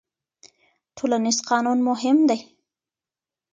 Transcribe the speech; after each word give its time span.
ټولنيز 0.97 1.37
قانون 1.49 1.77
مهم 1.89 2.17
دی. 2.29 2.39